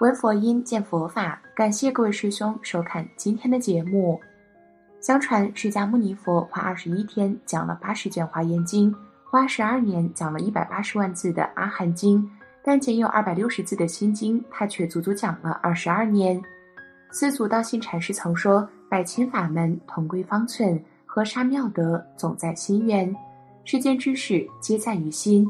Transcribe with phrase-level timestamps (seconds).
[0.00, 1.40] 闻佛音，见佛法。
[1.54, 4.20] 感谢各位师兄收看今天的节目。
[5.00, 12.30] 相传释迦牟尼佛花二十一天讲了八十卷华严经，花十二年讲了一百八十万字的阿含经，
[12.62, 16.38] 但仅有二百六十字的心经，他却足足讲了二十二年。
[17.10, 23.16] 四祖道信禅师曾说：“百千法门同归方寸，河沙妙德总在心源。
[23.64, 25.48] 世间之事皆在于心。”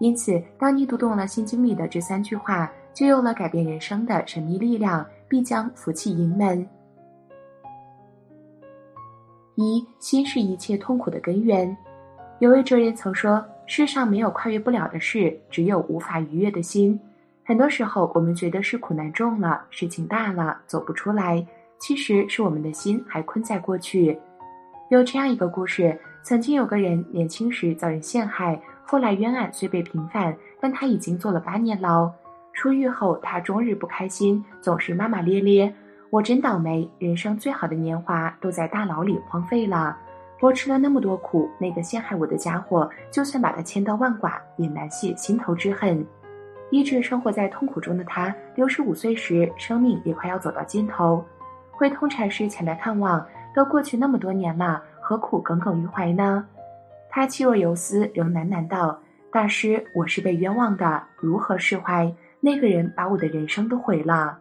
[0.00, 2.68] 因此，当你读懂了心经里的这三句话。
[2.94, 6.66] 就有了改变人生的神秘力量，必将福气盈门。
[9.56, 11.76] 一心是一切痛苦的根源。
[12.38, 16.98] 有位哲人曾说：“世上没有跨越不了的事，只有无法逾越的心。”
[17.46, 21.46] 很多时候，我们觉得是苦难重了，事情大了，走不出来，
[21.78, 24.18] 其实是我们的心还困在过去。
[24.88, 32.10] 有这样一个故事：曾经有个人年轻时遭人陷害，后来冤案虽被平反，但他已经坐了八年牢。
[32.54, 35.74] 出狱后，他终日不开心，总是骂骂咧咧。
[36.08, 39.96] 我真倒霉，人生最好的年华都在大牢里荒废了。
[40.40, 46.06] 我吃了那么多苦，那个陷害我的家伙，就算把他千刀万剐，也难泄心头之恨。
[46.70, 51.24] 一直生活在痛苦中的他，六十五岁时，生命也快要走到尽头。
[51.72, 56.46] 慧通禅师前来看望，都过去那么多年了，何苦耿耿于怀呢？
[57.10, 59.00] 他气若游丝，仍喃喃道
[59.32, 62.12] ：“大师，我是被冤枉的，如何释怀？”
[62.44, 64.38] 那个人把我的人生都毁了。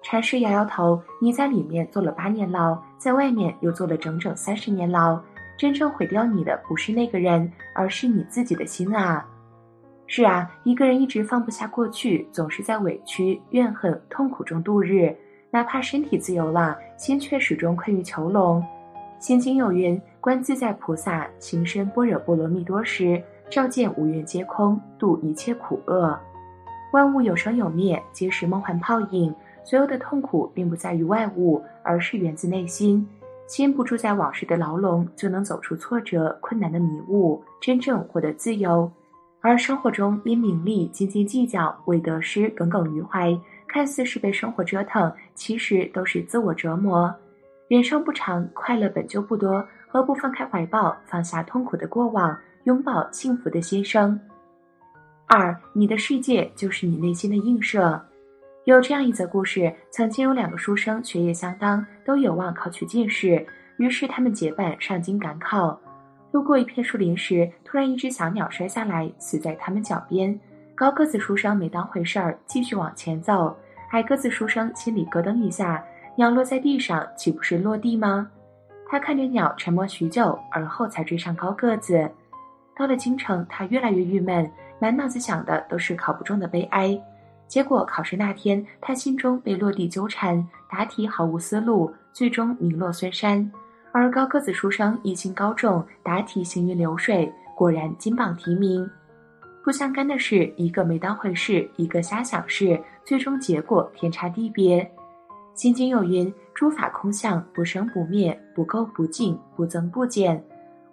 [0.00, 5.20] 禅师摇摇头：“你在里面坐了八年牢，在外面又坐了整整三十年牢。
[5.58, 9.26] 真正毁掉你的不是那个人，而是你自己的心啊！
[10.06, 15.12] 是啊，一个人一直放不下过去，总是在委屈、怨恨、痛苦中度日。
[15.50, 18.64] 哪怕身体自由了，心却始终困于囚笼。
[19.18, 26.16] 心经有云：观自在菩萨行深般若波罗蜜多时，照见五蕴皆空，度一切苦厄。”
[26.92, 29.34] 万物有生有灭，皆是梦幻泡影。
[29.64, 33.06] 所有的痛苦并不在于外物，而是源自内心。
[33.46, 38.90] 心不住在往事的牢笼，就能走出挫折、困难的迷雾，真正获得自由。
[39.40, 43.34] 而生活中因名利斤斤计较，为得失耿耿于怀，
[43.66, 47.12] 看似是被生活折腾，其实都是自我折磨。
[47.68, 54.20] 人生不长，快乐本就不多，何不放开怀抱，放下痛苦的过往，拥抱幸福的新生？
[55.34, 57.98] 二，你的世界就是你内心的映射。
[58.64, 63.42] 有这样一则故事：曾经有两个书生，学业相当，都有望考取进士。
[63.78, 65.80] 于是他们结伴上京赶考。
[66.32, 70.38] 路过一片树林时，突然一只小鸟摔下来，死在他们脚边。
[70.74, 73.56] 高个子书生没当回事儿，继续往前走。
[73.92, 75.82] 矮个子书生心里咯噔一下：
[76.14, 78.30] 鸟落在地上，岂不是落地吗？
[78.86, 82.06] 他看着鸟，沉默许久，而后才追上高个子。
[82.76, 84.46] 到了京城，他越来越郁闷。
[84.82, 87.00] 满脑子想的都是考不中的悲哀，
[87.46, 93.48] 结果考试那天，他心中被落地纠缠，答题毫无思路，最终名落孙山。
[93.92, 98.90] 而高个子书生一心高中，答题行云流水，果然金榜题名。
[99.62, 104.90] 不相干的是，一个没当回事，一个瞎想事，最终结果天差地别。
[105.54, 110.44] 心经有云：诸法空相，不生不灭，不垢不净，不增不减。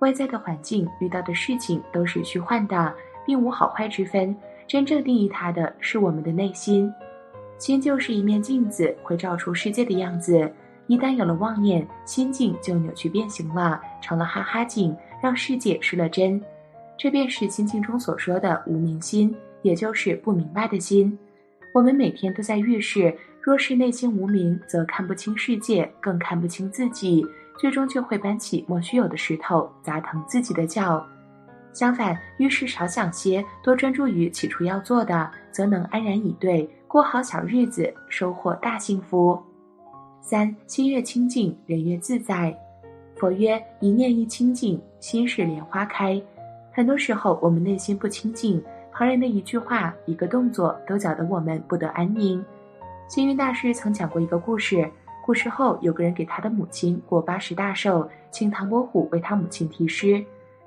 [0.00, 2.92] 外在的环境，遇到的事情都是虚幻的。
[3.26, 4.34] 并无好坏之分，
[4.66, 6.90] 真正定义它的是我们的内心。
[7.58, 10.50] 心就是一面镜子，会照出世界的样子。
[10.86, 16.40] 一旦有了妄念，心境就扭曲变形了，成了哈哈镜，让世界失了真。
[16.96, 21.18] 这便是心境中所说的无明心，也就是不明白的心。
[21.74, 27.26] 我们每天都在遇事，若是内心无明，则看不清世界，更看不清自己，
[27.58, 31.04] 最终就会搬起莫须有的石头砸疼自己的脚。
[31.76, 39.38] 相反，遇事少想些，多专注于起初要做的，则能安然以对，过好小日子，收获大幸福。
[40.22, 42.58] 三心越清净，人越自在。
[43.14, 46.18] 佛曰：一念一清净，心是莲花开。
[46.72, 52.42] 很多时候，我们内心不清净，旁人的一句话、一个动作，都搅得我们不得安宁。
[53.06, 54.90] 星云大师曾讲过一个故事：
[55.22, 60.24] 古时候，有个人给他的母亲过八十大寿，请唐伯虎为他母亲题诗。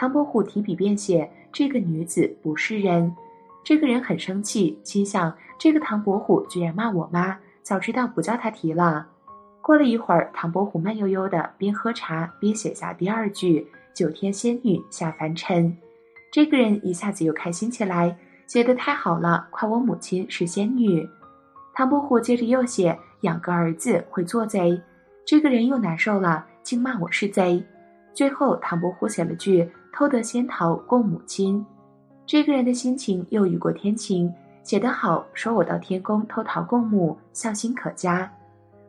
[0.00, 3.14] 唐伯虎提笔便写：“这个女子不是人。”
[3.62, 9.06] 这个人很生气，心想：这个唐伯虎居然骂我妈，早知道不叫他提了。
[9.60, 15.76] 过了一会儿，唐伯虎慢悠悠的边喝茶边写下第二句：“九天仙女下凡尘。”
[16.32, 18.16] 这个人一下子又开心起来，
[18.46, 21.06] 写得太好了，夸我母亲是仙女。
[21.74, 24.80] 唐伯虎接着又写：“养个儿子会做贼。”
[25.26, 27.62] 这个人又难受了，竟骂我是贼。
[28.14, 31.64] 最后，唐伯虎写了句：“偷得仙桃供母亲。”
[32.26, 34.32] 这个人的心情又雨过天晴，
[34.62, 38.30] 写得好，说我到天宫偷桃供母，孝心可嘉。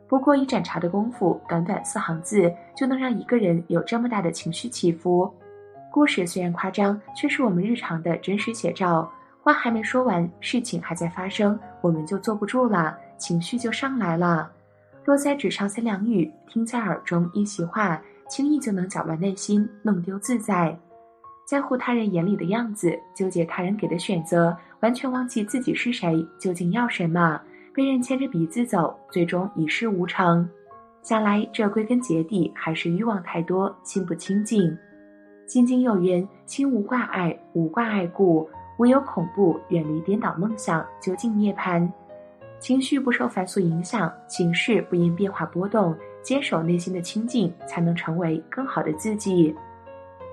[0.06, 5.32] 不过一盏茶的功夫，短短四行字就能让一个人有这么大的情绪起伏。
[5.90, 9.10] 故事虽然夸张，却是我们日常的真实写照。
[9.42, 14.48] 话还没说完，事情还在发生，我们就坐不住了，情绪就上来了。
[15.04, 20.78] 落在纸上三两语，听在耳中一席话，轻易就能搅乱内心，弄丢自在。
[21.52, 27.38] 在乎他人眼里的样子，纠结他人给的选择，完全忘记自己是谁，究竟要什么。
[27.74, 30.48] 被人牵着鼻子走，最终一事无成。
[31.02, 34.74] 想来这归根结底还是欲望太多，心不清净。
[35.46, 41.86] 心经有云：“心无挂碍，无挂碍故，无有恐怖，远离颠倒梦想，究竟涅槃。”
[42.60, 49.54] 情绪不受凡俗影响，情绪不因变化波动，坚守内心的清净，才能成为更好的自己。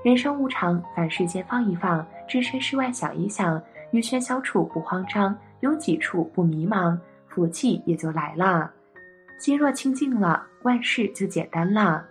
[0.01, 3.61] 人生无常，凡事先放一放，置身事外想一想，
[3.91, 6.97] 于喧嚣处不慌张，拥挤处不迷茫。
[7.27, 8.71] 福气也就来了，
[9.37, 12.03] 心若清净了，万事就简单了。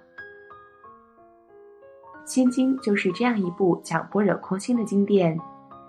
[2.31, 5.37] 《心经》就是这样一部讲般若空心的经典，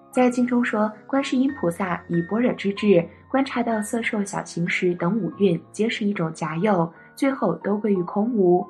[0.10, 8.66] 在经中说，观世音菩萨以般若之智观察到色受想行识等五蕴皆是一种假有，最后都归于空无。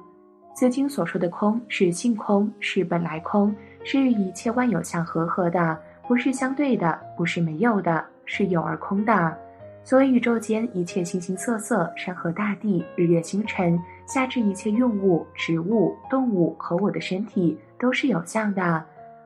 [0.60, 9.38] 此经所说的空是性空，是本来空，是与一切万有相合合的，不是相对的，不是没有的，是有而空的。
[9.86, 18.84] 所以，宇宙间一切形形色色，山河大地、日月星辰，下至一切用物、植物、动物和我的身体，都是有相的。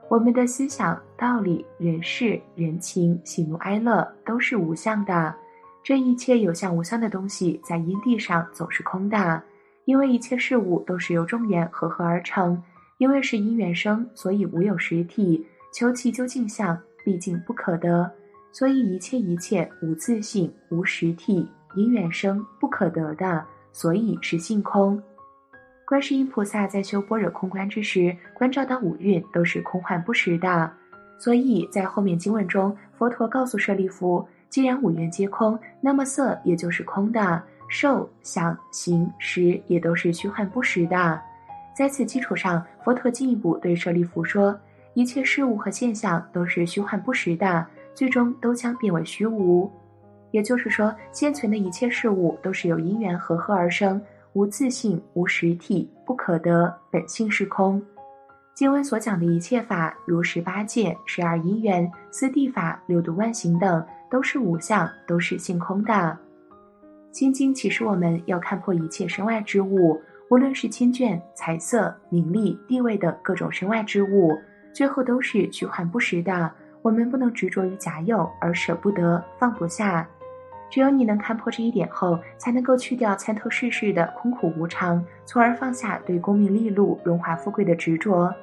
[0.09, 5.33] 我们的思想、道理、人事、人情、喜怒哀乐，都是无相的。
[5.83, 9.41] 这一切有相无相的东西，在因地上总是空的，
[9.85, 12.61] 因为一切事物都是由众缘合合而成。
[12.99, 15.45] 因为是因缘生，所以无有实体。
[15.73, 18.09] 求其究竟相，毕竟不可得。
[18.51, 21.45] 所以一切一切无自性，无实体，
[21.75, 25.01] 因缘生，不可得的，所以是性空。
[25.85, 30.71] 观世音菩萨在修般若空观之时，观照到五蕴都是空幻不实的，
[31.19, 37.43] 所以在后面经文中，佛陀告诉舍利弗：既然五蕴皆空，那么色也就是空的，
[37.75, 41.19] 受想行识也都是虚幻不实的。
[41.75, 44.55] 在此基础上，佛陀进一步对舍利弗说：
[44.93, 47.65] 一切事物和现象都是虚幻不实的。
[47.95, 49.71] 最终都将变为虚无，
[50.29, 53.99] 也就是说，现存的一切事物都是由因缘和合而生，
[54.33, 57.81] 无自性，无实体，不可得，本性是空。
[58.53, 66.15] 经文所讲的一切法，如十八界、十二因缘、四谛法、六度万行等，都是无相，都是性空的。
[67.13, 70.01] 心经启示我们要看破一切身外之物，
[70.31, 74.35] 无论是亲眷、财色、名利、地位等各种身外之物，
[74.73, 76.51] 最后都是虚幻不实的。
[76.81, 80.09] 我们不能执着于假有而舍不得放不下，
[80.71, 88.33] 只有你能看破这一点后，才能够去掉参透世事的空苦无常，从而放下对功名利禄、荣华富贵的执着。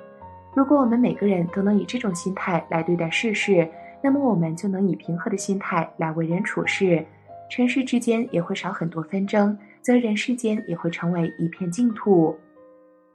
[0.54, 3.68] 如果我们每个人都能以这种心态来对待世事，
[4.00, 7.04] 那么我们就能以平和的心态来为人处事，
[7.50, 12.38] 尘世之间也会少很多纷争，则人世间也会成为一片净土。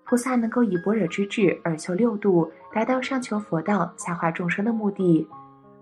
[0.03, 5.25] 菩萨能够以般若之智而修六度，达到上求佛道、下化众生的目的。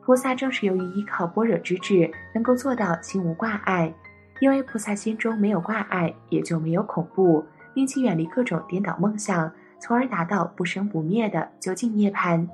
[0.06, 3.92] 菩萨正是由于依靠般若之智，能够做到心无挂碍。
[4.40, 7.44] 因为菩萨心中没有挂碍，也就没有恐怖，
[7.74, 12.48] 并且远离各种颠倒梦想，从而达到不生不灭的究竟涅槃。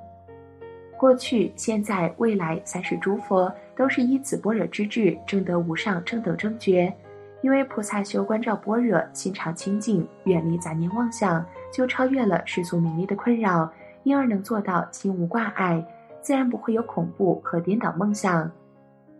[1.00, 6.94] 过去、现在、未来三世诸佛都是依此般若之智，证得无上正等正觉。
[7.40, 11.42] 因为菩萨修观照般若，心常清净，远离杂念妄想。
[11.72, 15.82] 就超越了世俗名利的困扰，因而能做到心无挂碍，
[16.20, 18.50] 自然不会有恐怖和颠倒梦想。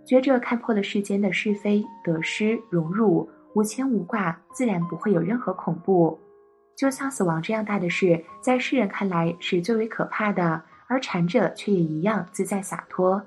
[0.04, 6.18] 觉者看破了世间的是非得失荣辱，无牵无挂，自然不会有任何恐怖。
[6.76, 10.60] 就像死亡这样大的事，在世人看来是最为可怕的，
[10.90, 13.22] 而禅者却也一样自在洒脱。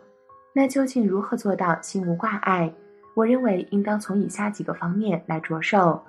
[0.52, 2.72] 那究竟如何做到心无挂碍？
[3.16, 6.04] 我认为应当从以下几个方面来着手。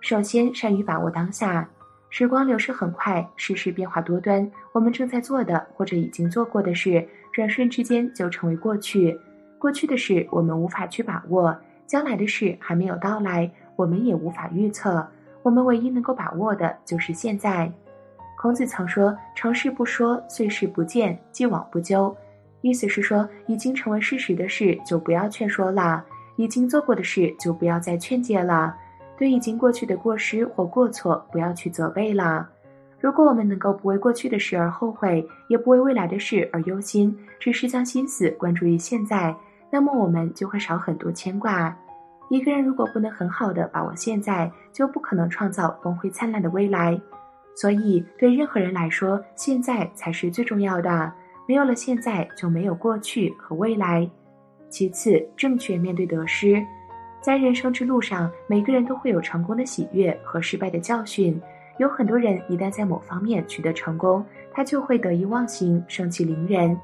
[0.00, 1.68] 首先，善于把握当下。
[2.10, 4.48] 时光流逝很快，世事变化多端。
[4.70, 9.18] 我们正在做的或者已经做过的事，转瞬之间就成为过去。
[9.58, 15.04] 过去的事我们无法去把握，将来的事还没有到来，我们也无法预测。
[15.42, 17.72] 我们唯一能够把握的就是现在。
[18.44, 22.14] 孔子曾说：“成事不说，遂事不见，既往不咎。”
[22.60, 26.04] 意思是说，已经成为事实的事就不要劝说了，
[26.36, 28.76] 已经做过的事就不要再劝诫了。
[29.16, 32.46] 对已经过去的过失或过错，不要去责备了。
[33.00, 39.34] 如果我们能够不为过去的事而后悔，也不为未来的事而忧心，只是将心思关注于现在，
[39.70, 41.74] 那么我们就会少很多牵挂。
[42.28, 47.00] 一个人如果不能很好的把握现在，就不可能创造光辉灿烂的未来。
[47.54, 51.12] 所以，对任何人来说，现在才是最重要的。
[51.46, 54.08] 没有了现在，就没有过去和未来。
[54.68, 56.60] 其次，正确面对得失。
[57.20, 61.40] 在人生之路上，每个人都会有成功的喜悦和失败的教训。
[61.78, 66.76] 有很多人一旦在某方面取得成功，他就会得意忘形，盛气凌人。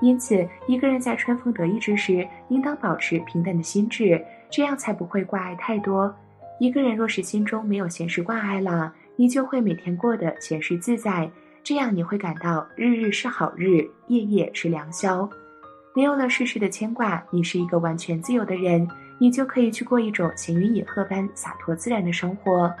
[0.00, 6.14] 因此，一个人在春风得意之时，应当保持平淡的心智，这样才不会挂碍太多。
[6.60, 11.30] 一个人若是心中没有闲事挂碍了，你就会每天过得闲适自在，
[11.62, 15.28] 这样你会感到日日是好日，夜夜是良宵。
[15.94, 22.72] 没有了世事的牵挂，你是一个完全自由的人，你就可以去过一种闲云野鹤般洒脱自然的生活。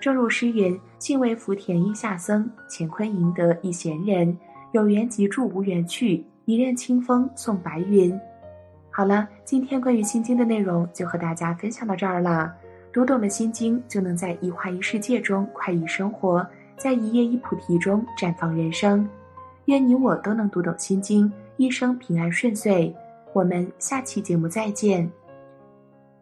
[0.00, 4.34] 正如诗云：“幸为福田一下僧，乾坤赢得一闲人。
[4.72, 6.24] 有缘即住，无缘去。
[6.44, 8.18] 一任清风送白云。”
[8.90, 12.54] 好了，今天关于《心经》的内容就和大家分享到这儿了。
[12.98, 16.44] 读懂了《心经》，就能在一花一世界中快意生活，
[16.76, 19.08] 在一叶一菩提中绽放人生。
[19.66, 21.26] 愿你我都能读懂《心经》，
[21.58, 22.92] 一生平安顺遂。
[23.32, 25.08] 我们下期节目再见。